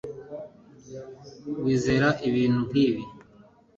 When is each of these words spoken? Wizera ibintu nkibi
Wizera 1.63 2.09
ibintu 2.27 2.59
nkibi 2.67 3.03